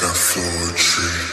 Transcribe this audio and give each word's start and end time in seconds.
like 0.00 0.10
a 0.10 0.14
flower 0.14 0.72
tree. 0.74 1.27